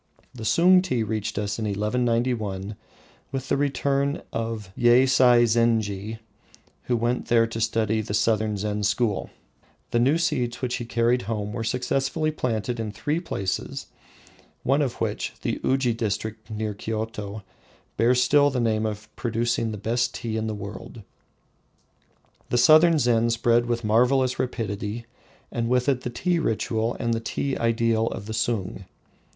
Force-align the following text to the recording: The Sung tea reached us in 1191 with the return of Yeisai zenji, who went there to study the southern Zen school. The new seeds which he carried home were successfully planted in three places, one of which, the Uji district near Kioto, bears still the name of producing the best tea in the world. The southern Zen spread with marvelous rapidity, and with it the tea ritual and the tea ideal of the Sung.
The 0.33 0.45
Sung 0.45 0.81
tea 0.81 1.03
reached 1.03 1.37
us 1.37 1.59
in 1.59 1.65
1191 1.65 2.75
with 3.31 3.49
the 3.49 3.55
return 3.55 4.23
of 4.33 4.71
Yeisai 4.75 5.43
zenji, 5.45 6.17
who 6.85 6.97
went 6.97 7.27
there 7.27 7.45
to 7.45 7.61
study 7.61 8.01
the 8.01 8.15
southern 8.15 8.57
Zen 8.57 8.81
school. 8.81 9.29
The 9.91 9.99
new 9.99 10.17
seeds 10.17 10.59
which 10.59 10.77
he 10.77 10.85
carried 10.85 11.21
home 11.29 11.53
were 11.53 11.63
successfully 11.63 12.31
planted 12.31 12.79
in 12.79 12.91
three 12.91 13.19
places, 13.19 13.85
one 14.63 14.81
of 14.81 14.93
which, 14.95 15.33
the 15.43 15.61
Uji 15.63 15.93
district 15.93 16.49
near 16.49 16.73
Kioto, 16.73 17.43
bears 17.95 18.23
still 18.23 18.49
the 18.49 18.59
name 18.59 18.87
of 18.87 19.07
producing 19.15 19.69
the 19.69 19.77
best 19.77 20.15
tea 20.15 20.35
in 20.35 20.47
the 20.47 20.55
world. 20.55 21.03
The 22.49 22.57
southern 22.57 22.97
Zen 22.97 23.29
spread 23.29 23.67
with 23.67 23.83
marvelous 23.83 24.39
rapidity, 24.39 25.05
and 25.51 25.69
with 25.69 25.87
it 25.87 26.01
the 26.01 26.09
tea 26.09 26.39
ritual 26.39 26.97
and 26.99 27.13
the 27.13 27.19
tea 27.19 27.55
ideal 27.55 28.07
of 28.07 28.25
the 28.25 28.33
Sung. 28.33 28.85